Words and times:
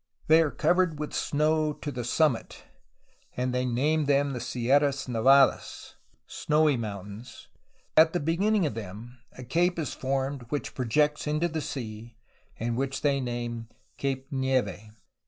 They 0.25 0.41
are 0.41 0.49
covered 0.49 0.97
with 0.97 1.13
snow 1.13 1.73
to 1.73 1.91
the 1.91 2.03
summit, 2.03 2.63
and 3.37 3.53
they 3.53 3.65
named 3.67 4.07
them 4.07 4.33
the 4.33 4.39
Sierras 4.39 5.07
Nevadas.^ 5.07 7.45
At 7.95 8.11
the 8.11 8.19
beginning 8.19 8.65
of 8.65 8.73
them 8.73 9.19
a 9.37 9.43
cape 9.43 9.77
is 9.77 9.93
formed 9.93 10.47
which 10.49 10.73
projects 10.73 11.27
into 11.27 11.47
the 11.47 11.61
sea, 11.61 12.17
and 12.59 12.75
which 12.75 13.01
they 13.01 13.19
named 13.21 13.67
Cape 13.97 14.31
Nieve." 14.31 14.89